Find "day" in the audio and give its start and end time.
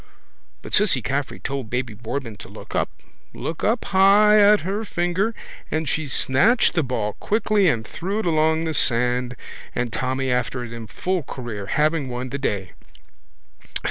12.39-12.71